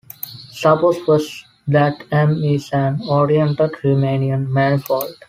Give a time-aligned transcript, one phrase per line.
[0.51, 5.11] Suppose first that "M" is an oriented Riemannian manifold.